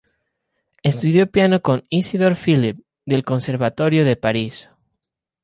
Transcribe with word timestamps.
Estudió 0.81 1.29
piano 1.29 1.61
con 1.61 1.83
Isidor 1.91 2.35
Philipp, 2.35 2.79
del 3.05 3.23
Conservatorio 3.23 4.03
de 4.03 4.15
París. 4.15 4.71